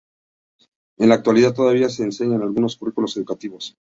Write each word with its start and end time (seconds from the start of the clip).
En 0.97 1.09
la 1.09 1.13
actualidad, 1.13 1.53
todavía 1.53 1.87
se 1.89 2.01
enseña 2.01 2.33
en 2.37 2.41
algunos 2.41 2.75
currículos 2.75 3.15
educativos. 3.17 3.69